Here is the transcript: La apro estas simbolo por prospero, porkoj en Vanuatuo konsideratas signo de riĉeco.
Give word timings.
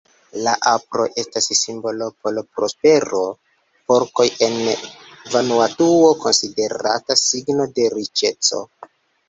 La 0.45 0.51
apro 0.69 1.03
estas 1.23 1.49
simbolo 1.59 2.07
por 2.25 2.39
prospero, 2.59 3.21
porkoj 3.93 4.27
en 4.47 4.57
Vanuatuo 5.37 6.11
konsideratas 6.27 7.25
signo 7.31 7.71
de 7.79 7.89
riĉeco. 7.99 8.67